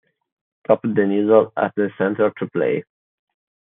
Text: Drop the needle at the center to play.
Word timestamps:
Drop 0.65 0.81
the 0.81 1.05
needle 1.05 1.53
at 1.55 1.75
the 1.75 1.91
center 1.95 2.31
to 2.39 2.47
play. 2.49 2.83